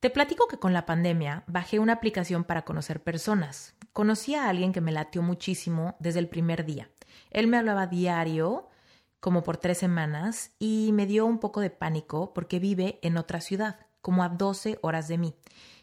te 0.00 0.10
platico 0.10 0.46
que 0.46 0.58
con 0.58 0.72
la 0.72 0.86
pandemia 0.86 1.42
bajé 1.48 1.80
una 1.80 1.94
aplicación 1.94 2.44
para 2.44 2.64
conocer 2.64 3.02
personas. 3.02 3.74
Conocí 3.92 4.36
a 4.36 4.48
alguien 4.48 4.72
que 4.72 4.80
me 4.80 4.92
latió 4.92 5.22
muchísimo 5.22 5.96
desde 5.98 6.20
el 6.20 6.28
primer 6.28 6.64
día. 6.64 6.88
Él 7.30 7.48
me 7.48 7.56
hablaba 7.56 7.88
diario, 7.88 8.68
como 9.18 9.42
por 9.42 9.56
tres 9.56 9.78
semanas, 9.78 10.52
y 10.60 10.90
me 10.92 11.06
dio 11.06 11.26
un 11.26 11.40
poco 11.40 11.60
de 11.60 11.70
pánico 11.70 12.32
porque 12.32 12.60
vive 12.60 13.00
en 13.02 13.16
otra 13.16 13.40
ciudad, 13.40 13.80
como 14.00 14.22
a 14.22 14.28
12 14.28 14.78
horas 14.82 15.08
de 15.08 15.18
mí. 15.18 15.34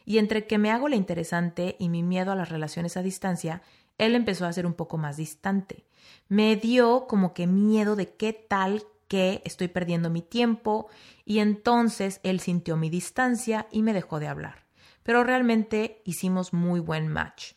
Y 0.05 0.17
entre 0.19 0.47
que 0.47 0.57
me 0.57 0.71
hago 0.71 0.87
la 0.87 0.95
interesante 0.95 1.75
y 1.77 1.89
mi 1.89 2.01
miedo 2.01 2.31
a 2.31 2.35
las 2.35 2.47
relaciones 2.47 2.95
a 2.95 3.03
distancia, 3.03 3.63
él 3.97 4.15
empezó 4.15 4.45
a 4.45 4.53
ser 4.53 4.65
un 4.65 4.75
poco 4.75 4.97
más 4.97 5.17
distante. 5.17 5.85
Me 6.29 6.55
dio 6.55 7.05
como 7.07 7.33
que 7.33 7.47
miedo 7.47 7.97
de 7.97 8.15
qué 8.15 8.31
tal 8.31 8.83
que 9.07 9.41
estoy 9.45 9.67
perdiendo 9.67 10.09
mi 10.09 10.21
tiempo 10.21 10.87
y 11.25 11.39
entonces 11.39 12.19
él 12.23 12.39
sintió 12.39 12.77
mi 12.77 12.89
distancia 12.89 13.67
y 13.71 13.81
me 13.81 13.93
dejó 13.93 14.19
de 14.19 14.27
hablar. 14.27 14.65
Pero 15.03 15.23
realmente 15.23 16.01
hicimos 16.05 16.53
muy 16.53 16.79
buen 16.79 17.07
match. 17.07 17.53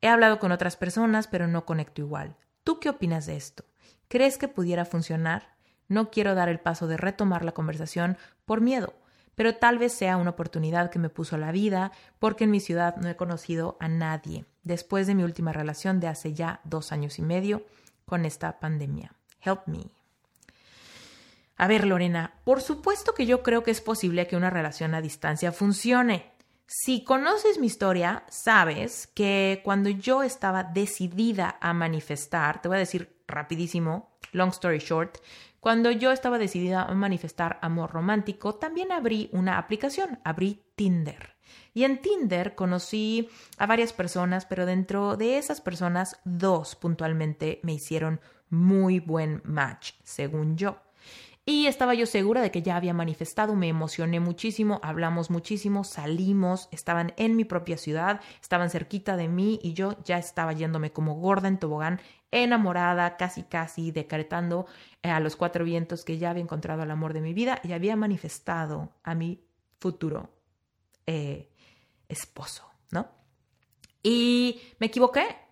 He 0.00 0.08
hablado 0.08 0.38
con 0.38 0.52
otras 0.52 0.76
personas, 0.76 1.28
pero 1.28 1.46
no 1.46 1.64
conecto 1.64 2.00
igual. 2.02 2.36
¿Tú 2.62 2.80
qué 2.80 2.90
opinas 2.90 3.26
de 3.26 3.36
esto? 3.36 3.64
¿Crees 4.08 4.38
que 4.38 4.48
pudiera 4.48 4.84
funcionar? 4.84 5.54
No 5.88 6.10
quiero 6.10 6.34
dar 6.34 6.48
el 6.48 6.60
paso 6.60 6.86
de 6.86 6.96
retomar 6.96 7.44
la 7.44 7.52
conversación 7.52 8.16
por 8.44 8.60
miedo, 8.60 8.94
pero 9.34 9.56
tal 9.56 9.78
vez 9.78 9.92
sea 9.92 10.16
una 10.16 10.30
oportunidad 10.30 10.90
que 10.90 10.98
me 10.98 11.08
puso 11.08 11.36
la 11.36 11.52
vida 11.52 11.92
porque 12.18 12.44
en 12.44 12.50
mi 12.50 12.60
ciudad 12.60 12.96
no 12.96 13.08
he 13.08 13.16
conocido 13.16 13.76
a 13.80 13.88
nadie 13.88 14.44
después 14.62 15.06
de 15.06 15.14
mi 15.14 15.22
última 15.22 15.52
relación 15.52 16.00
de 16.00 16.08
hace 16.08 16.32
ya 16.34 16.60
dos 16.64 16.92
años 16.92 17.18
y 17.18 17.22
medio 17.22 17.64
con 18.04 18.24
esta 18.24 18.60
pandemia. 18.60 19.14
Help 19.40 19.66
me. 19.66 20.03
A 21.56 21.68
ver, 21.68 21.86
Lorena, 21.86 22.34
por 22.44 22.60
supuesto 22.60 23.14
que 23.14 23.26
yo 23.26 23.42
creo 23.42 23.62
que 23.62 23.70
es 23.70 23.80
posible 23.80 24.26
que 24.26 24.36
una 24.36 24.50
relación 24.50 24.94
a 24.94 25.00
distancia 25.00 25.52
funcione. 25.52 26.32
Si 26.66 27.04
conoces 27.04 27.58
mi 27.58 27.66
historia, 27.66 28.24
sabes 28.28 29.06
que 29.06 29.60
cuando 29.62 29.90
yo 29.90 30.22
estaba 30.22 30.64
decidida 30.64 31.58
a 31.60 31.72
manifestar, 31.72 32.60
te 32.60 32.68
voy 32.68 32.76
a 32.76 32.80
decir 32.80 33.20
rapidísimo, 33.28 34.16
long 34.32 34.50
story 34.50 34.78
short, 34.78 35.18
cuando 35.60 35.90
yo 35.90 36.10
estaba 36.10 36.38
decidida 36.38 36.82
a 36.82 36.94
manifestar 36.94 37.58
amor 37.62 37.92
romántico, 37.92 38.56
también 38.56 38.92
abrí 38.92 39.30
una 39.32 39.58
aplicación, 39.58 40.18
abrí 40.24 40.62
Tinder. 40.74 41.36
Y 41.72 41.84
en 41.84 42.00
Tinder 42.00 42.54
conocí 42.54 43.28
a 43.58 43.66
varias 43.66 43.92
personas, 43.92 44.44
pero 44.44 44.66
dentro 44.66 45.16
de 45.16 45.38
esas 45.38 45.60
personas, 45.60 46.20
dos 46.24 46.74
puntualmente 46.76 47.60
me 47.62 47.74
hicieron 47.74 48.20
muy 48.50 49.00
buen 49.00 49.40
match, 49.44 49.92
según 50.02 50.56
yo. 50.56 50.83
Y 51.46 51.66
estaba 51.66 51.92
yo 51.92 52.06
segura 52.06 52.40
de 52.40 52.50
que 52.50 52.62
ya 52.62 52.76
había 52.76 52.94
manifestado, 52.94 53.54
me 53.54 53.68
emocioné 53.68 54.18
muchísimo, 54.18 54.80
hablamos 54.82 55.30
muchísimo, 55.30 55.84
salimos, 55.84 56.68
estaban 56.70 57.12
en 57.18 57.36
mi 57.36 57.44
propia 57.44 57.76
ciudad, 57.76 58.22
estaban 58.40 58.70
cerquita 58.70 59.18
de 59.18 59.28
mí 59.28 59.60
y 59.62 59.74
yo 59.74 60.02
ya 60.04 60.16
estaba 60.16 60.54
yéndome 60.54 60.92
como 60.92 61.16
gorda 61.16 61.48
en 61.48 61.58
tobogán, 61.58 62.00
enamorada, 62.30 63.18
casi 63.18 63.42
casi 63.42 63.90
decretando 63.90 64.66
eh, 65.02 65.10
a 65.10 65.20
los 65.20 65.36
cuatro 65.36 65.66
vientos 65.66 66.06
que 66.06 66.16
ya 66.16 66.30
había 66.30 66.42
encontrado 66.42 66.82
el 66.82 66.90
amor 66.90 67.12
de 67.12 67.20
mi 67.20 67.34
vida 67.34 67.60
y 67.62 67.72
había 67.72 67.94
manifestado 67.94 68.90
a 69.02 69.14
mi 69.14 69.44
futuro 69.78 70.30
eh, 71.06 71.50
esposo, 72.08 72.64
¿no? 72.90 73.06
Y 74.02 74.62
me 74.78 74.86
equivoqué, 74.86 75.43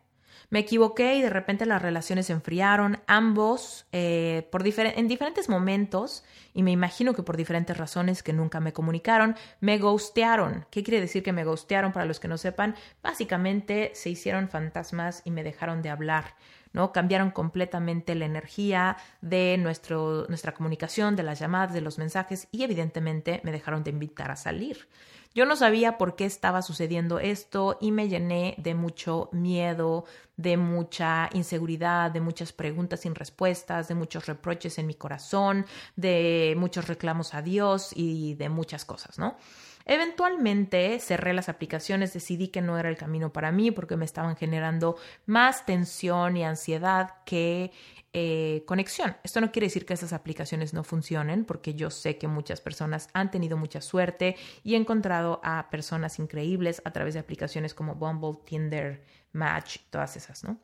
me 0.52 0.58
equivoqué 0.58 1.14
y 1.14 1.22
de 1.22 1.30
repente 1.30 1.64
las 1.64 1.80
relaciones 1.80 2.26
se 2.26 2.34
enfriaron, 2.34 2.98
ambos 3.06 3.86
eh, 3.90 4.46
por 4.52 4.62
en 4.66 5.08
diferentes 5.08 5.48
momentos, 5.48 6.24
y 6.52 6.62
me 6.62 6.70
imagino 6.70 7.14
que 7.14 7.22
por 7.22 7.38
diferentes 7.38 7.74
razones 7.74 8.22
que 8.22 8.34
nunca 8.34 8.60
me 8.60 8.74
comunicaron, 8.74 9.34
me 9.60 9.78
ghostearon. 9.78 10.66
¿Qué 10.70 10.82
quiere 10.82 11.00
decir 11.00 11.22
que 11.22 11.32
me 11.32 11.44
ghostearon? 11.44 11.92
Para 11.92 12.04
los 12.04 12.20
que 12.20 12.28
no 12.28 12.36
sepan, 12.36 12.74
básicamente 13.02 13.92
se 13.94 14.10
hicieron 14.10 14.50
fantasmas 14.50 15.22
y 15.24 15.30
me 15.30 15.42
dejaron 15.42 15.80
de 15.80 15.88
hablar. 15.88 16.34
¿no? 16.74 16.92
Cambiaron 16.92 17.30
completamente 17.30 18.14
la 18.14 18.26
energía 18.26 18.98
de 19.22 19.56
nuestro, 19.58 20.26
nuestra 20.28 20.52
comunicación, 20.52 21.16
de 21.16 21.22
las 21.22 21.38
llamadas, 21.38 21.72
de 21.72 21.80
los 21.80 21.96
mensajes 21.96 22.48
y 22.52 22.62
evidentemente 22.62 23.40
me 23.42 23.52
dejaron 23.52 23.84
de 23.84 23.90
invitar 23.90 24.30
a 24.30 24.36
salir. 24.36 24.86
Yo 25.34 25.47
no 25.47 25.56
sabía 25.56 25.97
por 25.97 26.15
qué 26.15 26.26
estaba 26.26 26.60
sucediendo 26.60 27.19
esto 27.19 27.78
y 27.81 27.91
me 27.91 28.09
llené 28.09 28.54
de 28.59 28.75
mucho 28.75 29.31
miedo, 29.32 30.04
de 30.37 30.56
mucha 30.56 31.31
inseguridad, 31.32 32.10
de 32.10 32.20
muchas 32.20 32.53
preguntas 32.53 33.00
sin 33.00 33.15
respuestas, 33.15 33.88
de 33.88 33.94
muchos 33.94 34.26
reproches 34.26 34.78
en 34.78 34.87
mi 34.87 34.94
corazón, 34.94 35.65
de 35.97 36.54
muchos 36.59 36.87
reclamos 36.87 37.32
a 37.34 37.41
Dios 37.41 37.93
y 37.94 38.34
de 38.34 38.48
muchas 38.50 38.84
cosas, 38.84 39.19
¿no? 39.19 39.37
Eventualmente 39.84 40.98
cerré 41.00 41.32
las 41.32 41.48
aplicaciones, 41.48 42.12
decidí 42.12 42.48
que 42.48 42.62
no 42.62 42.78
era 42.78 42.88
el 42.88 42.97
camino 42.97 43.32
para 43.32 43.53
mí 43.53 43.70
porque 43.70 43.97
me 43.97 44.04
estaban 44.04 44.37
generando 44.37 44.97
más 45.26 45.66
tensión 45.66 46.37
y 46.37 46.44
ansiedad 46.44 47.15
que 47.25 47.72
eh, 48.15 48.62
conexión. 48.66 49.16
Esto 49.25 49.41
no 49.41 49.50
quiere 49.50 49.66
decir 49.66 49.87
que 49.87 49.94
esas 49.94 50.12
aplicaciones 50.12 50.75
no 50.75 50.84
funcionen, 50.84 51.47
porque 51.47 51.75
yo 51.75 51.91
sé 51.91 52.19
que 52.19 52.28
muchas 52.28 52.60
personas 52.60 53.09
han 53.15 53.31
tenido 53.31 53.56
mucha 53.56 53.81
suerte 53.81 54.37
y 54.62 54.75
he 54.75 54.76
encontrado 54.76 55.41
a 55.43 55.70
personas 55.70 56.19
increíbles 56.19 56.82
a 56.84 56.91
través 56.91 57.14
de 57.14 57.20
aplicaciones 57.20 57.72
como 57.72 57.94
Bumble, 57.94 58.41
Tinder, 58.44 59.03
Match, 59.32 59.78
todas 59.88 60.16
esas, 60.16 60.44
¿no? 60.44 60.59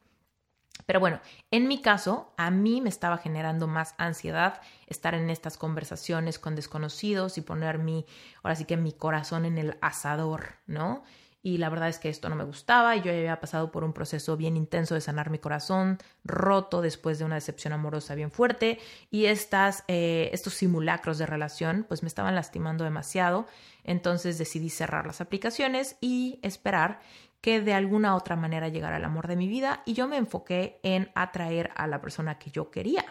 Pero 0.87 1.01
bueno, 1.01 1.21
en 1.51 1.69
mi 1.69 1.81
caso, 1.81 2.33
a 2.37 2.51
mí 2.51 2.81
me 2.81 2.89
estaba 2.89 3.19
generando 3.19 3.67
más 3.67 3.95
ansiedad 3.99 4.61
estar 4.87 5.15
en 5.15 5.31
estas 5.31 5.59
conversaciones 5.59 6.39
con 6.39 6.55
desconocidos 6.55 7.39
y 7.39 7.43
poner 7.43 7.79
mi, 7.79 8.07
ahora 8.43 8.57
sí 8.57 8.65
que 8.65 8.77
mi 8.77 8.93
corazón 8.93 9.45
en 9.45 9.59
el 9.59 9.77
asador, 9.81 10.55
¿no? 10.67 11.05
Y 11.43 11.59
la 11.59 11.69
verdad 11.69 11.89
es 11.89 11.99
que 11.99 12.09
esto 12.09 12.29
no 12.29 12.37
me 12.37 12.45
gustaba 12.45 12.97
y 12.97 13.03
yo 13.03 13.11
había 13.13 13.41
pasado 13.41 13.71
por 13.71 13.85
un 13.85 13.93
proceso 13.93 14.37
bien 14.37 14.57
intenso 14.57 14.95
de 14.95 15.01
sanar 15.01 15.31
mi 15.31 15.39
corazón, 15.39 15.99
roto 16.25 16.83
después 16.83 17.19
de 17.19 17.25
una 17.25 17.37
decepción 17.37 17.73
amorosa 17.73 18.15
bien 18.15 18.31
fuerte 18.31 18.79
y 19.11 19.27
estas, 19.27 19.85
eh, 19.89 20.31
estos 20.33 20.55
simulacros 20.55 21.19
de 21.19 21.27
relación 21.27 21.85
pues 21.87 22.03
me 22.03 22.09
estaban 22.09 22.35
lastimando 22.35 22.85
demasiado, 22.85 23.47
entonces 23.85 24.39
decidí 24.39 24.71
cerrar 24.71 25.07
las 25.07 25.21
aplicaciones 25.21 25.97
y 26.01 26.41
esperar 26.43 27.01
que 27.41 27.61
de 27.61 27.73
alguna 27.73 28.17
otra 28.17 28.37
manera 28.37 28.69
llegara 28.69 28.97
el 28.97 29.05
amor 29.05 29.29
de 29.29 29.37
mi 29.37 29.47
vida 29.47 29.83
y 29.87 29.95
yo 29.95 30.09
me 30.09 30.17
enfoqué 30.17 30.81
en 30.83 31.11
atraer 31.15 31.71
a 31.77 31.87
la 31.87 32.01
persona 32.01 32.39
que 32.39 32.51
yo 32.51 32.71
quería. 32.71 33.05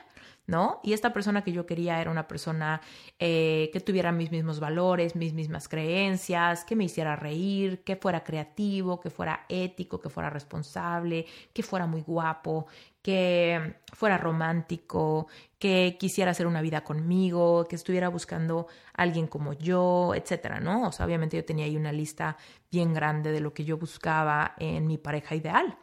¿No? 0.48 0.80
Y 0.82 0.94
esta 0.94 1.14
persona 1.14 1.44
que 1.44 1.52
yo 1.52 1.66
quería 1.66 2.02
era 2.02 2.10
una 2.10 2.28
persona 2.28 2.82
eh, 3.20 3.70
que 3.74 3.82
tuviera 3.82 4.12
mis 4.14 4.32
mismos 4.32 4.60
valores, 4.62 5.16
mis 5.16 5.34
mismas 5.34 5.68
creencias, 5.68 6.64
que 6.64 6.76
me 6.76 6.86
hiciera 6.86 7.18
reír, 7.18 7.84
que 7.84 7.98
fuera 7.98 8.24
creativo, 8.24 9.00
que 9.02 9.10
fuera 9.10 9.46
ético, 9.50 10.00
que 10.00 10.10
fuera 10.10 10.30
responsable, 10.30 11.26
que 11.54 11.64
fuera 11.64 11.86
muy 11.86 12.02
guapo, 12.02 12.68
que 13.02 13.76
fuera 13.94 14.18
romántico, 14.18 15.28
que 15.60 15.98
quisiera 16.00 16.32
hacer 16.32 16.48
una 16.48 16.62
vida 16.62 16.84
conmigo, 16.84 17.66
que 17.68 17.76
estuviera 17.76 18.10
buscando 18.10 18.68
a 18.94 19.04
alguien 19.04 19.28
como 19.28 19.54
yo, 19.54 20.14
etcétera, 20.16 20.60
¿no? 20.62 20.88
O 20.88 20.92
sea, 20.94 21.06
obviamente 21.06 21.38
yo 21.38 21.46
tenía 21.46 21.66
ahí 21.66 21.76
una 21.76 21.92
lista 21.92 22.38
bien 22.72 22.94
grande 22.94 23.32
de 23.32 23.42
lo 23.42 23.54
que 23.54 23.66
yo 23.66 23.78
buscaba 23.78 24.56
en 24.58 24.88
mi 24.88 24.98
pareja 24.98 25.36
ideal. 25.36 25.78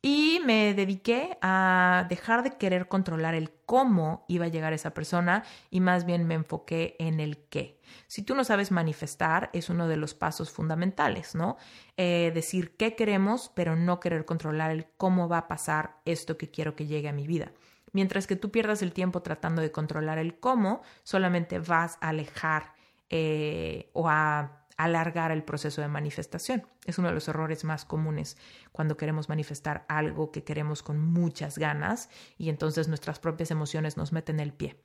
Y 0.00 0.40
me 0.44 0.74
dediqué 0.74 1.38
a 1.42 2.06
dejar 2.08 2.44
de 2.44 2.56
querer 2.56 2.86
controlar 2.86 3.34
el 3.34 3.50
cómo 3.66 4.24
iba 4.28 4.44
a 4.44 4.48
llegar 4.48 4.72
esa 4.72 4.94
persona 4.94 5.42
y 5.70 5.80
más 5.80 6.06
bien 6.06 6.24
me 6.26 6.34
enfoqué 6.34 6.94
en 7.00 7.18
el 7.18 7.38
qué. 7.48 7.80
Si 8.06 8.22
tú 8.22 8.36
no 8.36 8.44
sabes 8.44 8.70
manifestar, 8.70 9.50
es 9.52 9.70
uno 9.70 9.88
de 9.88 9.96
los 9.96 10.14
pasos 10.14 10.52
fundamentales, 10.52 11.34
¿no? 11.34 11.56
Eh, 11.96 12.30
decir 12.32 12.76
qué 12.76 12.94
queremos, 12.94 13.50
pero 13.54 13.74
no 13.74 13.98
querer 13.98 14.24
controlar 14.24 14.70
el 14.70 14.86
cómo 14.96 15.28
va 15.28 15.38
a 15.38 15.48
pasar 15.48 15.96
esto 16.04 16.38
que 16.38 16.50
quiero 16.50 16.76
que 16.76 16.86
llegue 16.86 17.08
a 17.08 17.12
mi 17.12 17.26
vida. 17.26 17.50
Mientras 17.92 18.28
que 18.28 18.36
tú 18.36 18.52
pierdas 18.52 18.82
el 18.82 18.92
tiempo 18.92 19.22
tratando 19.22 19.62
de 19.62 19.72
controlar 19.72 20.18
el 20.18 20.38
cómo, 20.38 20.82
solamente 21.02 21.58
vas 21.58 21.98
a 22.00 22.10
alejar 22.10 22.74
eh, 23.10 23.90
o 23.94 24.08
a 24.08 24.66
alargar 24.78 25.32
el 25.32 25.42
proceso 25.42 25.82
de 25.82 25.88
manifestación. 25.88 26.66
Es 26.86 26.98
uno 26.98 27.08
de 27.08 27.14
los 27.14 27.28
errores 27.28 27.64
más 27.64 27.84
comunes 27.84 28.38
cuando 28.72 28.96
queremos 28.96 29.28
manifestar 29.28 29.84
algo 29.88 30.30
que 30.30 30.44
queremos 30.44 30.82
con 30.82 30.98
muchas 30.98 31.58
ganas 31.58 32.08
y 32.38 32.48
entonces 32.48 32.88
nuestras 32.88 33.18
propias 33.18 33.50
emociones 33.50 33.96
nos 33.96 34.12
meten 34.12 34.40
el 34.40 34.54
pie. 34.54 34.80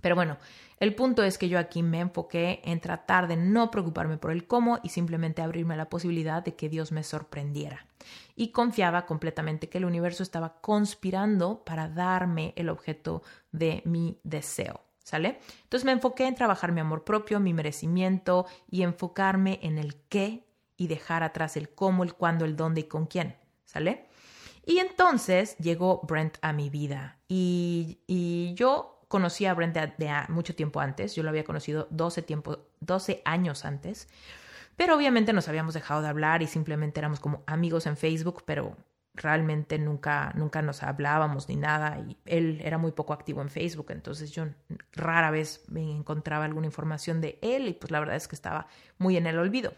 Pero 0.00 0.14
bueno, 0.14 0.38
el 0.78 0.94
punto 0.94 1.24
es 1.24 1.38
que 1.38 1.48
yo 1.48 1.58
aquí 1.58 1.82
me 1.82 2.00
enfoqué 2.00 2.60
en 2.64 2.80
tratar 2.80 3.26
de 3.26 3.36
no 3.36 3.70
preocuparme 3.70 4.16
por 4.16 4.30
el 4.30 4.46
cómo 4.46 4.78
y 4.82 4.90
simplemente 4.90 5.42
abrirme 5.42 5.74
a 5.74 5.78
la 5.78 5.88
posibilidad 5.88 6.42
de 6.42 6.54
que 6.54 6.68
Dios 6.68 6.92
me 6.92 7.02
sorprendiera. 7.02 7.86
Y 8.36 8.52
confiaba 8.52 9.06
completamente 9.06 9.68
que 9.68 9.78
el 9.78 9.84
universo 9.84 10.22
estaba 10.22 10.60
conspirando 10.60 11.64
para 11.64 11.88
darme 11.88 12.54
el 12.56 12.68
objeto 12.68 13.22
de 13.50 13.82
mi 13.84 14.20
deseo. 14.22 14.87
¿Sale? 15.08 15.40
Entonces 15.62 15.86
me 15.86 15.92
enfoqué 15.92 16.26
en 16.26 16.34
trabajar 16.34 16.70
mi 16.70 16.82
amor 16.82 17.02
propio, 17.02 17.40
mi 17.40 17.54
merecimiento 17.54 18.44
y 18.70 18.82
enfocarme 18.82 19.58
en 19.62 19.78
el 19.78 19.96
qué 20.10 20.46
y 20.76 20.86
dejar 20.88 21.22
atrás 21.22 21.56
el 21.56 21.70
cómo, 21.70 22.04
el 22.04 22.12
cuándo, 22.12 22.44
el 22.44 22.56
dónde 22.56 22.82
y 22.82 22.84
con 22.84 23.06
quién. 23.06 23.34
¿Sale? 23.64 24.06
Y 24.66 24.80
entonces 24.80 25.56
llegó 25.56 26.02
Brent 26.06 26.36
a 26.42 26.52
mi 26.52 26.68
vida 26.68 27.20
y, 27.26 28.00
y 28.06 28.52
yo 28.52 29.00
conocí 29.08 29.46
a 29.46 29.54
Brent 29.54 29.74
de, 29.74 30.12
mucho 30.28 30.54
tiempo 30.54 30.78
antes, 30.78 31.14
yo 31.14 31.22
lo 31.22 31.30
había 31.30 31.44
conocido 31.44 31.88
12, 31.90 32.20
tiempo, 32.20 32.58
12 32.80 33.22
años 33.24 33.64
antes, 33.64 34.08
pero 34.76 34.94
obviamente 34.94 35.32
nos 35.32 35.48
habíamos 35.48 35.72
dejado 35.72 36.02
de 36.02 36.08
hablar 36.08 36.42
y 36.42 36.46
simplemente 36.46 37.00
éramos 37.00 37.18
como 37.18 37.44
amigos 37.46 37.86
en 37.86 37.96
Facebook, 37.96 38.42
pero 38.44 38.76
realmente 39.18 39.78
nunca, 39.78 40.32
nunca 40.34 40.62
nos 40.62 40.82
hablábamos 40.82 41.48
ni 41.48 41.56
nada 41.56 41.98
y 41.98 42.16
él 42.24 42.60
era 42.64 42.78
muy 42.78 42.92
poco 42.92 43.12
activo 43.12 43.42
en 43.42 43.50
Facebook, 43.50 43.90
entonces 43.90 44.30
yo 44.30 44.46
rara 44.92 45.30
vez 45.30 45.64
me 45.68 45.90
encontraba 45.90 46.44
alguna 46.44 46.66
información 46.66 47.20
de 47.20 47.38
él 47.42 47.68
y 47.68 47.74
pues 47.74 47.90
la 47.90 48.00
verdad 48.00 48.16
es 48.16 48.28
que 48.28 48.36
estaba 48.36 48.66
muy 48.98 49.16
en 49.16 49.26
el 49.26 49.38
olvido. 49.38 49.74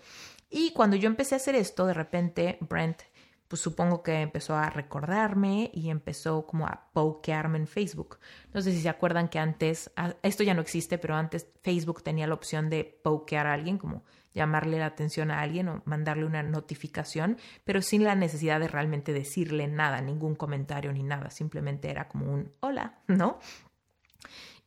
Y 0.49 0.73
cuando 0.73 0.97
yo 0.97 1.09
empecé 1.09 1.35
a 1.35 1.37
hacer 1.37 1.55
esto, 1.55 1.87
de 1.87 1.95
repente 1.95 2.59
Brent 2.61 3.03
pues 3.51 3.63
supongo 3.63 4.05
que 4.05 4.21
empezó 4.21 4.55
a 4.55 4.71
recordarme 4.71 5.73
y 5.75 5.91
empezó 5.91 6.47
como 6.47 6.69
a 6.69 6.89
pokearme 6.93 7.59
en 7.59 7.67
Facebook. 7.67 8.21
No 8.55 8.63
sé 8.63 8.71
si 8.71 8.81
se 8.81 8.89
acuerdan 8.89 9.29
que 9.29 9.41
antes, 9.41 9.91
ah, 9.97 10.15
esto 10.23 10.45
ya 10.45 10.55
no 10.55 10.61
existe, 10.61 10.99
pero 10.99 11.17
antes 11.17 11.49
Facebook 11.65 12.05
tenía 12.05 12.29
la 12.29 12.35
opción 12.35 12.71
de 12.71 12.85
pokear 13.03 13.49
a 13.49 13.55
alguien, 13.55 13.77
como 13.77 14.05
llamarle 14.35 14.79
la 14.79 14.87
atención 14.87 15.31
a 15.31 15.41
alguien 15.41 15.69
o 15.69 15.83
mandarle 15.85 16.25
una 16.25 16.43
notificación, 16.43 17.39
pero 17.65 17.83
sin 17.83 18.05
la 18.05 18.15
necesidad 18.15 18.61
de 18.61 18.69
realmente 18.69 19.13
decirle 19.13 19.67
nada, 19.69 20.01
ningún 20.01 20.35
comentario 20.35 20.93
ni 20.93 21.03
nada, 21.03 21.31
simplemente 21.31 21.91
era 21.91 22.09
como 22.09 22.33
un 22.33 22.53
hola, 22.61 23.01
¿no? 23.07 23.39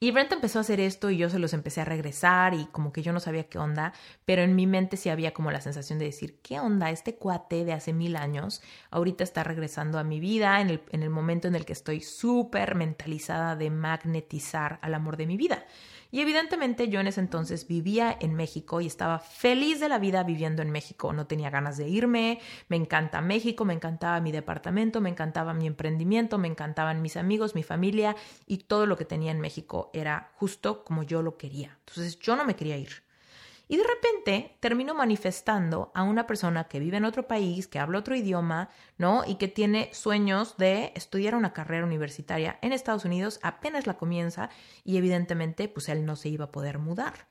Y 0.03 0.11
Brent 0.11 0.33
empezó 0.33 0.59
a 0.59 0.63
hacer 0.63 0.81
esto 0.81 1.11
y 1.11 1.17
yo 1.17 1.29
se 1.29 1.39
los 1.39 1.53
empecé 1.53 1.79
a 1.79 1.85
regresar 1.85 2.53
y 2.53 2.65
como 2.65 2.91
que 2.91 3.01
yo 3.01 3.13
no 3.13 3.21
sabía 3.21 3.45
qué 3.45 3.57
onda, 3.57 3.93
pero 4.25 4.41
en 4.41 4.53
mi 4.53 4.67
mente 4.67 4.97
sí 4.97 5.07
había 5.07 5.33
como 5.33 5.49
la 5.49 5.61
sensación 5.61 5.97
de 5.97 6.03
decir, 6.03 6.41
¿qué 6.41 6.59
onda? 6.59 6.89
Este 6.89 7.15
cuate 7.15 7.63
de 7.63 7.71
hace 7.71 7.93
mil 7.93 8.17
años 8.17 8.61
ahorita 8.91 9.23
está 9.23 9.45
regresando 9.45 9.99
a 9.99 10.03
mi 10.03 10.19
vida 10.19 10.59
en 10.59 10.71
el, 10.71 10.83
en 10.89 11.03
el 11.03 11.09
momento 11.09 11.47
en 11.47 11.55
el 11.55 11.63
que 11.63 11.71
estoy 11.71 12.01
súper 12.01 12.75
mentalizada 12.75 13.55
de 13.55 13.69
magnetizar 13.69 14.77
al 14.81 14.93
amor 14.93 15.15
de 15.15 15.25
mi 15.25 15.37
vida. 15.37 15.65
Y 16.13 16.21
evidentemente 16.21 16.89
yo 16.89 16.99
en 16.99 17.07
ese 17.07 17.21
entonces 17.21 17.67
vivía 17.67 18.15
en 18.19 18.35
México 18.35 18.79
y 18.81 18.85
estaba 18.85 19.17
feliz 19.17 19.79
de 19.79 19.89
la 19.89 19.97
vida 19.97 20.21
viviendo 20.21 20.61
en 20.61 20.69
México. 20.69 21.11
No 21.11 21.25
tenía 21.25 21.49
ganas 21.49 21.75
de 21.75 21.89
irme, 21.89 22.39
me 22.67 22.75
encanta 22.75 23.19
México, 23.19 23.65
me 23.65 23.73
encantaba 23.73 24.21
mi 24.21 24.31
departamento, 24.31 25.01
me 25.01 25.09
encantaba 25.09 25.55
mi 25.55 25.65
emprendimiento, 25.65 26.37
me 26.37 26.47
encantaban 26.47 27.01
mis 27.01 27.17
amigos, 27.17 27.55
mi 27.55 27.63
familia 27.63 28.15
y 28.45 28.59
todo 28.59 28.85
lo 28.85 28.95
que 28.95 29.05
tenía 29.05 29.31
en 29.31 29.41
México 29.41 29.89
era 29.91 30.29
justo 30.35 30.83
como 30.83 31.01
yo 31.01 31.23
lo 31.23 31.35
quería. 31.35 31.79
Entonces 31.79 32.19
yo 32.19 32.35
no 32.35 32.45
me 32.45 32.55
quería 32.55 32.77
ir. 32.77 33.01
Y 33.73 33.77
de 33.77 33.85
repente 33.85 34.55
termino 34.59 34.93
manifestando 34.93 35.91
a 35.95 36.03
una 36.03 36.27
persona 36.27 36.65
que 36.65 36.79
vive 36.79 36.97
en 36.97 37.05
otro 37.05 37.25
país, 37.25 37.65
que 37.65 37.79
habla 37.79 37.97
otro 37.97 38.15
idioma, 38.15 38.69
¿no? 38.99 39.23
Y 39.25 39.37
que 39.37 39.47
tiene 39.47 39.89
sueños 39.93 40.57
de 40.57 40.91
estudiar 40.93 41.33
una 41.33 41.53
carrera 41.53 41.83
universitaria 41.83 42.59
en 42.61 42.71
Estados 42.71 43.03
Unidos, 43.03 43.39
apenas 43.41 43.87
la 43.87 43.97
comienza 43.97 44.51
y 44.83 44.97
evidentemente 44.97 45.69
pues 45.69 45.89
él 45.89 46.05
no 46.05 46.15
se 46.15 46.29
iba 46.29 46.45
a 46.45 46.51
poder 46.51 46.77
mudar. 46.77 47.25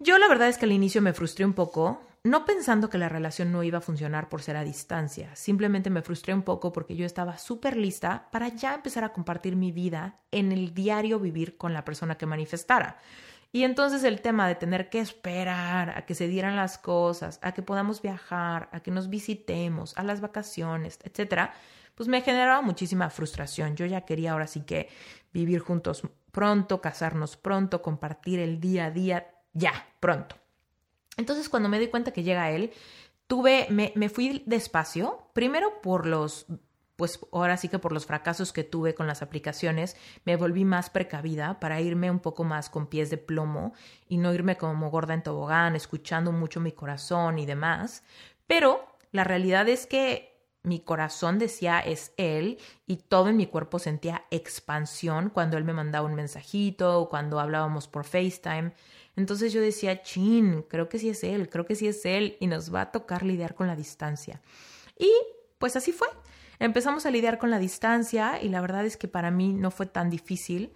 Yo 0.00 0.18
la 0.18 0.26
verdad 0.26 0.48
es 0.48 0.58
que 0.58 0.64
al 0.64 0.72
inicio 0.72 1.00
me 1.00 1.12
frustré 1.12 1.44
un 1.44 1.52
poco, 1.52 2.02
no 2.24 2.44
pensando 2.44 2.90
que 2.90 2.98
la 2.98 3.08
relación 3.08 3.52
no 3.52 3.62
iba 3.62 3.78
a 3.78 3.82
funcionar 3.82 4.28
por 4.28 4.42
ser 4.42 4.56
a 4.56 4.64
distancia, 4.64 5.36
simplemente 5.36 5.90
me 5.90 6.02
frustré 6.02 6.34
un 6.34 6.42
poco 6.42 6.72
porque 6.72 6.96
yo 6.96 7.06
estaba 7.06 7.38
súper 7.38 7.76
lista 7.76 8.28
para 8.32 8.48
ya 8.48 8.74
empezar 8.74 9.04
a 9.04 9.12
compartir 9.12 9.54
mi 9.54 9.70
vida 9.70 10.18
en 10.32 10.50
el 10.50 10.74
diario 10.74 11.20
vivir 11.20 11.56
con 11.56 11.72
la 11.72 11.84
persona 11.84 12.16
que 12.16 12.26
manifestara. 12.26 12.98
Y 13.54 13.62
entonces 13.62 14.02
el 14.02 14.20
tema 14.20 14.48
de 14.48 14.56
tener 14.56 14.90
que 14.90 14.98
esperar 14.98 15.90
a 15.96 16.04
que 16.06 16.16
se 16.16 16.26
dieran 16.26 16.56
las 16.56 16.76
cosas, 16.76 17.38
a 17.40 17.54
que 17.54 17.62
podamos 17.62 18.02
viajar, 18.02 18.68
a 18.72 18.80
que 18.80 18.90
nos 18.90 19.08
visitemos, 19.08 19.96
a 19.96 20.02
las 20.02 20.20
vacaciones, 20.20 20.98
etcétera, 21.04 21.54
pues 21.94 22.08
me 22.08 22.20
generaba 22.20 22.62
muchísima 22.62 23.10
frustración. 23.10 23.76
Yo 23.76 23.86
ya 23.86 24.00
quería 24.00 24.32
ahora 24.32 24.48
sí 24.48 24.62
que 24.62 24.88
vivir 25.32 25.60
juntos 25.60 26.02
pronto, 26.32 26.80
casarnos 26.80 27.36
pronto, 27.36 27.80
compartir 27.80 28.40
el 28.40 28.58
día 28.58 28.86
a 28.86 28.90
día, 28.90 29.30
ya, 29.52 29.86
pronto. 30.00 30.34
Entonces 31.16 31.48
cuando 31.48 31.68
me 31.68 31.78
di 31.78 31.86
cuenta 31.86 32.10
que 32.10 32.24
llega 32.24 32.50
él, 32.50 32.72
tuve, 33.28 33.68
me, 33.70 33.92
me 33.94 34.08
fui 34.08 34.42
despacio, 34.46 35.30
primero 35.32 35.80
por 35.80 36.06
los 36.06 36.46
pues 36.96 37.18
ahora 37.32 37.56
sí 37.56 37.68
que 37.68 37.78
por 37.78 37.92
los 37.92 38.06
fracasos 38.06 38.52
que 38.52 38.64
tuve 38.64 38.94
con 38.94 39.06
las 39.06 39.22
aplicaciones, 39.22 39.96
me 40.24 40.36
volví 40.36 40.64
más 40.64 40.90
precavida 40.90 41.58
para 41.60 41.80
irme 41.80 42.10
un 42.10 42.20
poco 42.20 42.44
más 42.44 42.70
con 42.70 42.86
pies 42.86 43.10
de 43.10 43.18
plomo 43.18 43.72
y 44.08 44.18
no 44.18 44.32
irme 44.32 44.56
como 44.56 44.90
gorda 44.90 45.14
en 45.14 45.22
tobogán, 45.22 45.76
escuchando 45.76 46.32
mucho 46.32 46.60
mi 46.60 46.72
corazón 46.72 47.38
y 47.38 47.46
demás. 47.46 48.04
Pero 48.46 48.86
la 49.10 49.24
realidad 49.24 49.68
es 49.68 49.86
que 49.86 50.34
mi 50.62 50.80
corazón 50.80 51.38
decía 51.38 51.78
es 51.78 52.12
él 52.16 52.58
y 52.86 52.96
todo 52.96 53.28
en 53.28 53.36
mi 53.36 53.46
cuerpo 53.46 53.78
sentía 53.78 54.24
expansión 54.30 55.28
cuando 55.28 55.58
él 55.58 55.64
me 55.64 55.74
mandaba 55.74 56.06
un 56.06 56.14
mensajito 56.14 57.00
o 57.00 57.08
cuando 57.08 57.38
hablábamos 57.38 57.86
por 57.86 58.04
FaceTime. 58.04 58.72
Entonces 59.14 59.52
yo 59.52 59.60
decía, 59.60 60.02
chin, 60.02 60.64
creo 60.68 60.88
que 60.88 60.98
sí 60.98 61.10
es 61.10 61.22
él, 61.22 61.48
creo 61.48 61.66
que 61.66 61.76
sí 61.76 61.86
es 61.86 62.04
él 62.06 62.36
y 62.40 62.46
nos 62.46 62.74
va 62.74 62.80
a 62.80 62.92
tocar 62.92 63.22
lidiar 63.24 63.54
con 63.54 63.66
la 63.66 63.76
distancia. 63.76 64.40
Y 64.98 65.12
pues 65.58 65.76
así 65.76 65.92
fue. 65.92 66.08
Empezamos 66.58 67.06
a 67.06 67.10
lidiar 67.10 67.38
con 67.38 67.50
la 67.50 67.58
distancia 67.58 68.40
y 68.42 68.48
la 68.48 68.60
verdad 68.60 68.84
es 68.84 68.96
que 68.96 69.08
para 69.08 69.30
mí 69.30 69.52
no 69.52 69.70
fue 69.70 69.86
tan 69.86 70.10
difícil. 70.10 70.72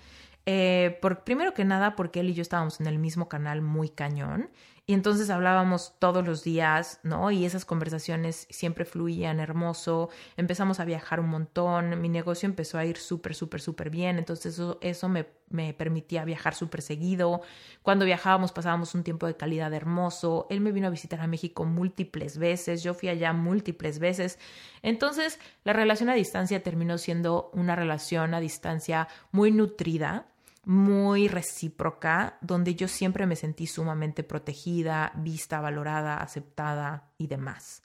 Eh, 0.46 0.98
por, 1.02 1.24
primero 1.24 1.52
que 1.52 1.64
nada 1.64 1.94
porque 1.94 2.20
él 2.20 2.30
y 2.30 2.34
yo 2.34 2.42
estábamos 2.42 2.80
en 2.80 2.86
el 2.86 2.98
mismo 2.98 3.28
canal 3.28 3.60
muy 3.60 3.90
cañón 3.90 4.50
y 4.88 4.94
entonces 4.94 5.28
hablábamos 5.28 5.92
todos 5.98 6.26
los 6.26 6.44
días, 6.44 6.98
¿no? 7.02 7.30
Y 7.30 7.44
esas 7.44 7.66
conversaciones 7.66 8.46
siempre 8.48 8.86
fluían 8.86 9.38
hermoso, 9.38 10.08
empezamos 10.38 10.80
a 10.80 10.86
viajar 10.86 11.20
un 11.20 11.28
montón, 11.28 12.00
mi 12.00 12.08
negocio 12.08 12.46
empezó 12.46 12.78
a 12.78 12.86
ir 12.86 12.96
súper, 12.96 13.34
súper, 13.34 13.60
súper 13.60 13.90
bien, 13.90 14.16
entonces 14.16 14.54
eso, 14.54 14.78
eso 14.80 15.10
me, 15.10 15.26
me 15.50 15.74
permitía 15.74 16.24
viajar 16.24 16.54
súper 16.54 16.80
seguido. 16.80 17.42
Cuando 17.82 18.06
viajábamos 18.06 18.52
pasábamos 18.52 18.94
un 18.94 19.04
tiempo 19.04 19.26
de 19.26 19.36
calidad 19.36 19.74
hermoso, 19.74 20.46
él 20.48 20.62
me 20.62 20.72
vino 20.72 20.86
a 20.86 20.90
visitar 20.90 21.20
a 21.20 21.26
México 21.26 21.66
múltiples 21.66 22.38
veces, 22.38 22.82
yo 22.82 22.94
fui 22.94 23.10
allá 23.10 23.34
múltiples 23.34 23.98
veces, 23.98 24.38
entonces 24.80 25.38
la 25.64 25.74
relación 25.74 26.08
a 26.08 26.14
distancia 26.14 26.62
terminó 26.62 26.96
siendo 26.96 27.50
una 27.52 27.76
relación 27.76 28.32
a 28.32 28.40
distancia 28.40 29.06
muy 29.32 29.50
nutrida 29.50 30.28
muy 30.64 31.28
recíproca, 31.28 32.38
donde 32.40 32.74
yo 32.74 32.88
siempre 32.88 33.26
me 33.26 33.36
sentí 33.36 33.66
sumamente 33.66 34.22
protegida, 34.22 35.12
vista, 35.16 35.60
valorada, 35.60 36.18
aceptada 36.18 37.10
y 37.18 37.26
demás. 37.26 37.82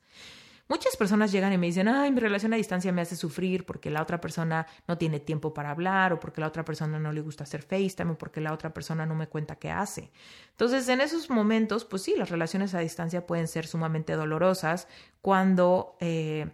Muchas 0.69 0.95
personas 0.95 1.31
llegan 1.31 1.51
y 1.51 1.57
me 1.57 1.67
dicen, 1.67 1.87
ay, 1.89 2.11
mi 2.11 2.19
relación 2.19 2.53
a 2.53 2.55
distancia 2.55 2.91
me 2.91 3.01
hace 3.01 3.17
sufrir 3.17 3.65
porque 3.65 3.89
la 3.89 4.01
otra 4.01 4.21
persona 4.21 4.65
no 4.87 4.97
tiene 4.97 5.19
tiempo 5.19 5.53
para 5.53 5.71
hablar 5.71 6.13
o 6.13 6.19
porque 6.19 6.41
la 6.41 6.47
otra 6.47 6.63
persona 6.63 6.97
no 6.99 7.11
le 7.11 7.21
gusta 7.21 7.43
hacer 7.43 7.61
FaceTime 7.61 8.11
o 8.11 8.17
porque 8.17 8.39
la 8.41 8.53
otra 8.53 8.73
persona 8.73 9.05
no 9.05 9.13
me 9.13 9.27
cuenta 9.27 9.57
qué 9.57 9.69
hace. 9.69 10.11
Entonces, 10.51 10.87
en 10.87 11.01
esos 11.01 11.29
momentos, 11.29 11.83
pues 11.83 12.01
sí, 12.01 12.15
las 12.17 12.29
relaciones 12.29 12.73
a 12.73 12.79
distancia 12.79 13.27
pueden 13.27 13.47
ser 13.47 13.67
sumamente 13.67 14.13
dolorosas 14.13 14.87
cuando... 15.21 15.97
Eh, 15.99 16.49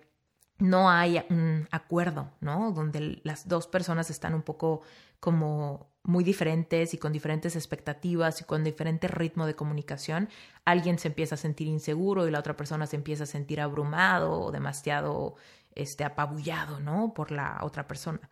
no 0.59 0.89
hay 0.89 1.23
un 1.29 1.69
acuerdo, 1.71 2.31
¿no? 2.41 2.73
Donde 2.73 3.21
las 3.23 3.47
dos 3.47 3.65
personas 3.67 4.09
están 4.09 4.33
un 4.33 4.41
poco 4.41 4.81
como 5.21 5.88
muy 6.03 6.23
diferentes 6.23 6.93
y 6.93 6.97
con 6.97 7.11
diferentes 7.13 7.55
expectativas 7.55 8.41
y 8.41 8.43
con 8.45 8.63
diferente 8.63 9.07
ritmo 9.07 9.45
de 9.45 9.55
comunicación, 9.55 10.29
alguien 10.65 10.97
se 10.99 11.09
empieza 11.09 11.35
a 11.35 11.37
sentir 11.37 11.67
inseguro 11.67 12.27
y 12.27 12.31
la 12.31 12.39
otra 12.39 12.55
persona 12.55 12.87
se 12.87 12.95
empieza 12.95 13.23
a 13.23 13.27
sentir 13.27 13.61
abrumado 13.61 14.31
o 14.31 14.51
demasiado 14.51 15.35
este, 15.75 16.03
apabullado, 16.03 16.79
¿no? 16.79 17.13
Por 17.13 17.31
la 17.31 17.59
otra 17.61 17.87
persona. 17.87 18.29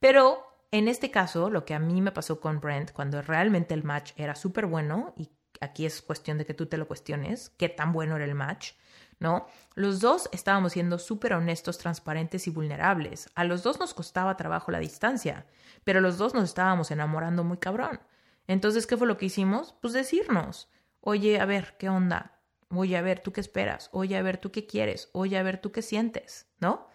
Pero 0.00 0.50
en 0.72 0.88
este 0.88 1.10
caso, 1.10 1.50
lo 1.50 1.64
que 1.64 1.74
a 1.74 1.78
mí 1.78 2.00
me 2.00 2.12
pasó 2.12 2.40
con 2.40 2.60
Brent, 2.60 2.92
cuando 2.92 3.22
realmente 3.22 3.74
el 3.74 3.84
match 3.84 4.12
era 4.16 4.34
súper 4.34 4.66
bueno, 4.66 5.14
y 5.16 5.30
aquí 5.60 5.86
es 5.86 6.02
cuestión 6.02 6.38
de 6.38 6.46
que 6.46 6.54
tú 6.54 6.66
te 6.66 6.76
lo 6.76 6.88
cuestiones, 6.88 7.50
qué 7.56 7.68
tan 7.68 7.92
bueno 7.92 8.16
era 8.16 8.24
el 8.24 8.34
match, 8.34 8.72
¿no? 9.18 9.46
Los 9.74 10.00
dos 10.00 10.28
estábamos 10.32 10.72
siendo 10.72 10.98
súper 10.98 11.34
honestos, 11.34 11.78
transparentes 11.78 12.46
y 12.46 12.50
vulnerables. 12.50 13.28
A 13.34 13.44
los 13.44 13.62
dos 13.62 13.78
nos 13.78 13.94
costaba 13.94 14.36
trabajo 14.36 14.72
la 14.72 14.78
distancia 14.78 15.46
pero 15.84 16.00
los 16.00 16.18
dos 16.18 16.34
nos 16.34 16.44
estábamos 16.44 16.90
enamorando 16.90 17.44
muy 17.44 17.58
cabrón. 17.58 18.00
Entonces, 18.46 18.86
¿qué 18.86 18.96
fue 18.96 19.06
lo 19.06 19.16
que 19.16 19.26
hicimos? 19.26 19.74
Pues 19.80 19.92
decirnos, 19.92 20.68
oye, 21.00 21.40
a 21.40 21.44
ver, 21.44 21.76
¿qué 21.78 21.88
onda? 21.88 22.38
Oye, 22.68 22.96
a 22.96 23.02
ver, 23.02 23.20
¿tú 23.20 23.32
qué 23.32 23.40
esperas? 23.40 23.90
Oye, 23.92 24.16
a 24.16 24.22
ver, 24.22 24.38
¿tú 24.38 24.50
qué 24.50 24.66
quieres? 24.66 25.08
Oye, 25.12 25.38
a 25.38 25.42
ver, 25.42 25.60
¿tú 25.60 25.72
qué 25.72 25.82
sientes? 25.82 26.46
¿No? 26.58 26.88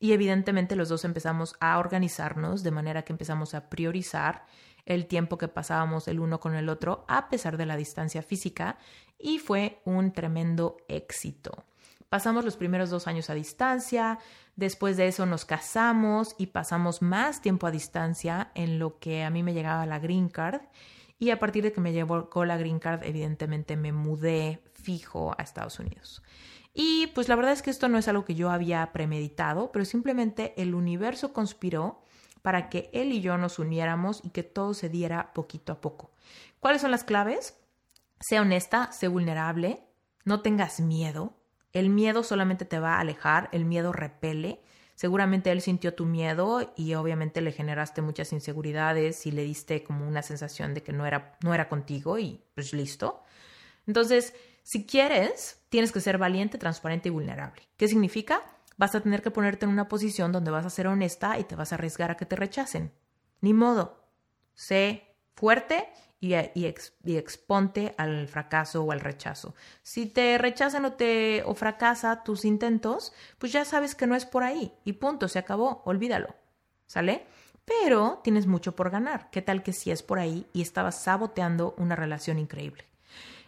Y 0.00 0.12
evidentemente 0.12 0.74
los 0.74 0.88
dos 0.88 1.04
empezamos 1.04 1.54
a 1.60 1.78
organizarnos 1.78 2.62
de 2.62 2.70
manera 2.70 3.02
que 3.02 3.12
empezamos 3.12 3.54
a 3.54 3.68
priorizar 3.68 4.46
el 4.86 5.06
tiempo 5.06 5.36
que 5.38 5.46
pasábamos 5.46 6.08
el 6.08 6.20
uno 6.20 6.40
con 6.40 6.54
el 6.54 6.70
otro 6.70 7.04
a 7.06 7.28
pesar 7.28 7.58
de 7.58 7.66
la 7.66 7.76
distancia 7.76 8.22
física 8.22 8.78
y 9.18 9.38
fue 9.38 9.82
un 9.84 10.12
tremendo 10.12 10.78
éxito. 10.88 11.64
Pasamos 12.08 12.44
los 12.44 12.56
primeros 12.56 12.90
dos 12.90 13.06
años 13.06 13.30
a 13.30 13.34
distancia, 13.34 14.18
después 14.56 14.96
de 14.96 15.06
eso 15.06 15.26
nos 15.26 15.44
casamos 15.44 16.34
y 16.38 16.46
pasamos 16.46 17.02
más 17.02 17.40
tiempo 17.40 17.66
a 17.68 17.70
distancia 17.70 18.50
en 18.54 18.80
lo 18.80 18.98
que 18.98 19.22
a 19.22 19.30
mí 19.30 19.42
me 19.42 19.54
llegaba 19.54 19.86
la 19.86 20.00
green 20.00 20.28
card 20.28 20.62
y 21.20 21.30
a 21.30 21.38
partir 21.38 21.62
de 21.62 21.72
que 21.72 21.80
me 21.80 21.92
llegó 21.92 22.44
la 22.44 22.56
green 22.56 22.80
card 22.80 23.04
evidentemente 23.04 23.76
me 23.76 23.92
mudé 23.92 24.60
fijo 24.72 25.34
a 25.38 25.42
Estados 25.42 25.78
Unidos. 25.78 26.22
Y 26.82 27.08
pues 27.08 27.28
la 27.28 27.36
verdad 27.36 27.52
es 27.52 27.60
que 27.60 27.68
esto 27.68 27.90
no 27.90 27.98
es 27.98 28.08
algo 28.08 28.24
que 28.24 28.34
yo 28.34 28.48
había 28.48 28.90
premeditado, 28.90 29.70
pero 29.70 29.84
simplemente 29.84 30.54
el 30.56 30.74
universo 30.74 31.34
conspiró 31.34 32.00
para 32.40 32.70
que 32.70 32.88
él 32.94 33.12
y 33.12 33.20
yo 33.20 33.36
nos 33.36 33.58
uniéramos 33.58 34.22
y 34.24 34.30
que 34.30 34.44
todo 34.44 34.72
se 34.72 34.88
diera 34.88 35.34
poquito 35.34 35.74
a 35.74 35.80
poco. 35.82 36.10
¿Cuáles 36.58 36.80
son 36.80 36.90
las 36.90 37.04
claves? 37.04 37.58
Sé 38.18 38.40
honesta, 38.40 38.90
sé 38.92 39.08
vulnerable, 39.08 39.84
no 40.24 40.40
tengas 40.40 40.80
miedo. 40.80 41.34
El 41.74 41.90
miedo 41.90 42.22
solamente 42.22 42.64
te 42.64 42.78
va 42.78 42.94
a 42.94 43.00
alejar, 43.00 43.50
el 43.52 43.66
miedo 43.66 43.92
repele. 43.92 44.62
Seguramente 44.94 45.52
él 45.52 45.60
sintió 45.60 45.92
tu 45.92 46.06
miedo 46.06 46.72
y 46.78 46.94
obviamente 46.94 47.42
le 47.42 47.52
generaste 47.52 48.00
muchas 48.00 48.32
inseguridades 48.32 49.26
y 49.26 49.32
le 49.32 49.44
diste 49.44 49.84
como 49.84 50.08
una 50.08 50.22
sensación 50.22 50.72
de 50.72 50.82
que 50.82 50.94
no 50.94 51.04
era, 51.04 51.36
no 51.44 51.52
era 51.52 51.68
contigo 51.68 52.18
y 52.18 52.40
pues 52.54 52.72
listo. 52.72 53.22
Entonces, 53.86 54.34
si 54.70 54.86
quieres, 54.86 55.58
tienes 55.68 55.90
que 55.90 56.00
ser 56.00 56.16
valiente, 56.16 56.56
transparente 56.56 57.08
y 57.08 57.10
vulnerable. 57.10 57.60
¿Qué 57.76 57.88
significa? 57.88 58.40
vas 58.76 58.94
a 58.94 59.00
tener 59.00 59.20
que 59.20 59.32
ponerte 59.32 59.66
en 59.66 59.72
una 59.72 59.88
posición 59.88 60.30
donde 60.30 60.52
vas 60.52 60.64
a 60.64 60.70
ser 60.70 60.86
honesta 60.86 61.40
y 61.40 61.44
te 61.44 61.56
vas 61.56 61.72
a 61.72 61.74
arriesgar 61.74 62.12
a 62.12 62.16
que 62.16 62.24
te 62.24 62.36
rechacen. 62.36 62.92
Ni 63.40 63.52
modo. 63.52 64.06
Sé 64.54 65.16
fuerte 65.34 65.88
y, 66.20 66.34
exponte 66.34 67.96
al 67.98 68.28
fracaso 68.28 68.84
o 68.84 68.92
al 68.92 69.00
rechazo. 69.00 69.56
Si 69.82 70.06
te 70.06 70.38
rechazan 70.38 70.84
o 70.84 70.92
te 70.92 71.42
o 71.44 71.54
fracasa 71.56 72.22
tus 72.22 72.44
intentos, 72.44 73.12
pues 73.38 73.50
ya 73.50 73.64
sabes 73.64 73.96
que 73.96 74.06
no 74.06 74.14
es 74.14 74.24
por 74.24 74.44
ahí 74.44 74.72
y 74.84 74.92
punto, 74.92 75.26
se 75.26 75.40
acabó, 75.40 75.82
olvídalo. 75.84 76.36
¿Sale? 76.86 77.26
Pero 77.64 78.20
tienes 78.22 78.46
mucho 78.46 78.76
por 78.76 78.88
ganar. 78.88 79.30
¿Qué 79.30 79.42
tal 79.42 79.64
que 79.64 79.72
si 79.72 79.90
es 79.90 80.04
por 80.04 80.20
ahí 80.20 80.46
y 80.52 80.62
estabas 80.62 81.02
saboteando 81.02 81.74
una 81.76 81.96
relación 81.96 82.38
increíble? 82.38 82.89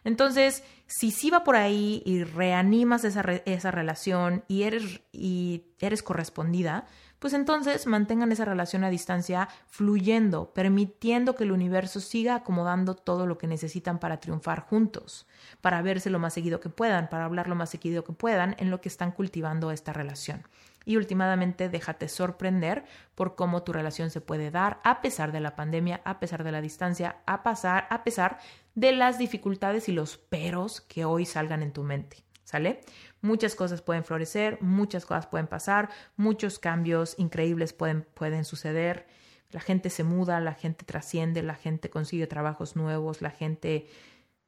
Entonces, 0.05 0.65
si 0.87 1.11
sí 1.11 1.31
va 1.31 1.45
por 1.45 1.57
ahí 1.57 2.03
y 2.05 2.25
reanimas 2.25 3.05
esa, 3.05 3.21
esa 3.21 3.71
relación 3.71 4.45
y 4.49 4.65
eres, 4.65 5.01
y 5.13 5.65
eres 5.79 6.03
correspondida, 6.03 6.87
pues 7.23 7.35
entonces 7.35 7.87
mantengan 7.87 8.33
esa 8.33 8.45
relación 8.45 8.83
a 8.83 8.91
distancia 8.91 9.49
fluyendo, 9.69 10.53
permitiendo 10.53 11.37
que 11.37 11.45
el 11.45 11.53
universo 11.53 12.01
siga 12.01 12.35
acomodando 12.35 12.97
todo 12.97 13.29
lo 13.29 13.39
que 13.39 13.47
necesitan 13.47 14.01
para 14.01 14.19
triunfar 14.19 14.63
juntos, 14.63 15.29
para 15.61 15.83
verse 15.83 16.11
lo 16.11 16.19
más 16.19 16.35
seguido 16.35 16.59
que 16.59 16.69
puedan, 16.69 17.09
para 17.09 17.25
hablar 17.25 17.47
lo 17.47 17.55
más 17.55 17.71
seguido 17.71 18.03
que 18.03 18.13
puedan 18.13 18.57
en 18.59 18.73
lo 18.73 18.81
que 18.81 18.89
están 18.89 19.13
cultivando 19.13 19.71
esta 19.71 19.93
relación. 19.93 20.43
Y 20.85 20.97
últimamente 20.97 21.69
déjate 21.69 22.09
sorprender 22.09 22.85
por 23.15 23.37
cómo 23.37 23.63
tu 23.63 23.73
relación 23.73 24.11
se 24.11 24.21
puede 24.21 24.51
dar 24.51 24.81
a 24.83 25.01
pesar 25.01 25.31
de 25.31 25.39
la 25.39 25.55
pandemia, 25.55 26.01
a 26.05 26.19
pesar 26.19 26.43
de 26.43 26.51
la 26.51 26.61
distancia, 26.61 27.19
a, 27.27 27.45
pasar, 27.45 27.87
a 27.89 28.03
pesar 28.03 28.39
de 28.75 28.93
las 28.93 29.19
dificultades 29.19 29.89
y 29.89 29.93
los 29.93 30.17
peros 30.17 30.81
que 30.81 31.05
hoy 31.05 31.27
salgan 31.27 31.63
en 31.63 31.73
tu 31.73 31.83
mente. 31.83 32.25
¿Sale? 32.45 32.81
Muchas 33.23 33.55
cosas 33.55 33.83
pueden 33.83 34.05
florecer, 34.05 34.61
muchas 34.61 35.07
cosas 35.07 35.27
pueden 35.27 35.47
pasar, 35.47 35.89
muchos 36.17 36.59
cambios 36.59 37.15
increíbles 37.17 37.73
pueden, 37.73 38.03
pueden 38.15 38.45
suceder. 38.45 39.07
La 39.51 39.61
gente 39.61 39.91
se 39.91 40.03
muda, 40.05 40.41
la 40.41 40.55
gente 40.55 40.85
trasciende, 40.85 41.43
la 41.43 41.55
gente 41.55 41.89
consigue 41.89 42.27
trabajos 42.27 42.75
nuevos, 42.75 43.23
la 43.23 43.31
gente 43.31 43.87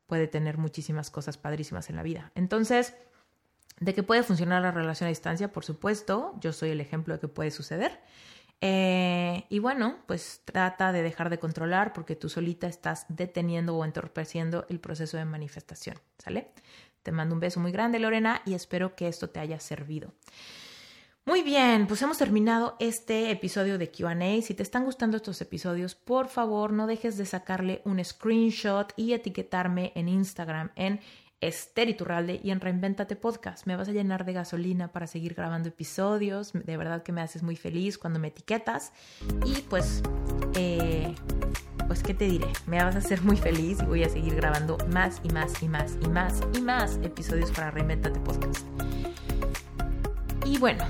puede 0.07 0.27
tener 0.27 0.59
muchísimas 0.59 1.11
cosas 1.11 1.39
padrísimas 1.39 1.89
en 1.89 1.97
la 1.97 2.03
vida. 2.03 2.33
Entonces, 2.35 2.95
de 3.81 3.95
que 3.95 4.03
puede 4.03 4.23
funcionar 4.23 4.63
la 4.63 4.71
relación 4.71 5.07
a 5.07 5.11
distancia, 5.11 5.53
por 5.53 5.65
supuesto, 5.65 6.35
yo 6.41 6.53
soy 6.53 6.71
el 6.71 6.81
ejemplo 6.81 7.15
de 7.15 7.21
que 7.21 7.29
puede 7.29 7.51
suceder. 7.51 8.01
Eh, 8.61 9.45
y 9.51 9.59
bueno, 9.59 9.99
pues 10.07 10.43
trata 10.45 10.93
de 10.93 11.03
dejar 11.03 11.31
de 11.31 11.39
controlar 11.39 11.93
porque 11.93 12.17
tú 12.17 12.29
solita 12.29 12.67
estás 12.67 13.07
deteniendo 13.09 13.77
o 13.77 13.85
entorpeciendo 13.85 14.65
el 14.69 14.81
proceso 14.81 15.17
de 15.17 15.25
manifestación, 15.25 15.99
¿sale? 16.19 16.53
Te 17.03 17.13
mando 17.13 17.35
un 17.35 17.41
beso 17.41 17.61
muy 17.61 17.73
grande, 17.73 17.99
Lorena, 17.99 18.41
y 18.47 18.55
espero 18.55 18.97
que 18.97 19.09
esto 19.09 19.29
te 19.29 19.41
haya 19.41 19.61
servido. 19.61 20.15
Muy 21.27 21.43
bien, 21.43 21.87
pues 21.87 22.03
hemos 22.03 22.19
terminado 22.19 22.77
este 22.81 23.31
episodio 23.31 23.79
de 23.79 23.91
QA. 23.91 24.15
Si 24.43 24.53
te 24.53 24.63
están 24.63 24.85
gustando 24.85 25.17
estos 25.17 25.41
episodios, 25.41 25.95
por 25.95 26.29
favor 26.29 26.71
no 26.71 26.87
dejes 26.87 27.17
de 27.17 27.25
sacarle 27.25 27.81
un 27.87 28.05
screenshot 28.05 28.93
y 28.95 29.15
etiquetarme 29.15 29.93
en 29.95 30.09
Instagram 30.09 30.71
en 30.77 31.01
Esther 31.47 31.89
Iturralde 31.89 32.41
y 32.43 32.51
en 32.51 32.61
Reinventate 32.61 33.17
Podcast. 33.17 33.67
Me 33.67 33.77
vas 33.77 33.89
a 33.89 33.93
llenar 33.93 34.25
de 34.25 34.33
gasolina 34.33 34.89
para 34.89 35.07
seguir 35.07 35.35
grabando 35.35 35.69
episodios. 35.69 36.53
De 36.53 36.77
verdad 36.77 37.03
que 37.03 37.13
me 37.13 37.21
haces 37.21 37.43
muy 37.43 37.57
feliz 37.57 37.99
cuando 37.99 38.19
me 38.19 38.29
etiquetas. 38.29 38.93
Y 39.45 39.63
pues, 39.63 40.03
eh, 40.55 41.15
pues, 41.87 42.03
¿qué 42.03 42.15
te 42.15 42.25
diré? 42.25 42.49
Me 42.67 42.83
vas 42.83 42.95
a 42.95 42.99
hacer 42.99 43.21
muy 43.23 43.37
feliz 43.37 43.79
y 43.83 43.85
voy 43.85 44.05
a 44.05 44.09
seguir 44.09 44.35
grabando 44.37 44.79
más 44.91 45.21
y 45.23 45.29
más 45.29 45.63
y 45.63 45.69
más 45.69 45.99
y 46.01 46.09
más 46.09 46.41
y 46.55 46.61
más 46.61 46.99
episodios 47.03 47.51
para 47.51 47.71
Reinventate 47.71 48.19
Podcast. 48.21 48.67
Y 50.47 50.59
bueno, 50.59 50.85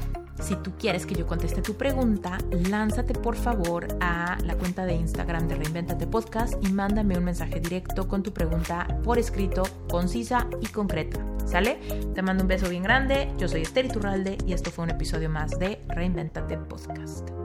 si 0.44 0.56
tú 0.56 0.72
quieres 0.78 1.06
que 1.06 1.14
yo 1.14 1.26
conteste 1.26 1.62
tu 1.62 1.74
pregunta, 1.74 2.38
lánzate 2.68 3.14
por 3.14 3.34
favor 3.34 3.88
a 4.00 4.36
la 4.44 4.54
cuenta 4.56 4.84
de 4.84 4.94
Instagram 4.94 5.48
de 5.48 5.56
Reinventate 5.56 6.06
Podcast 6.06 6.54
y 6.62 6.70
mándame 6.70 7.16
un 7.16 7.24
mensaje 7.24 7.60
directo 7.60 8.06
con 8.08 8.22
tu 8.22 8.32
pregunta 8.32 8.86
por 9.02 9.18
escrito, 9.18 9.62
concisa 9.88 10.46
y 10.60 10.66
concreta. 10.66 11.18
¿Sale? 11.46 11.78
Te 12.14 12.22
mando 12.22 12.42
un 12.42 12.48
beso 12.48 12.68
bien 12.68 12.82
grande. 12.82 13.30
Yo 13.38 13.48
soy 13.48 13.62
Esther 13.62 13.86
Iturralde 13.86 14.38
y 14.46 14.52
esto 14.52 14.70
fue 14.70 14.84
un 14.84 14.90
episodio 14.90 15.28
más 15.30 15.58
de 15.58 15.80
Reinventate 15.88 16.56
Podcast. 16.58 17.43